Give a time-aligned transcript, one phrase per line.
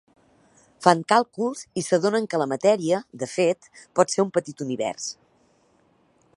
[0.85, 3.69] Fan càlculs i s'adonen que la matèria, de fet,
[4.01, 5.07] pot ser un petit univers.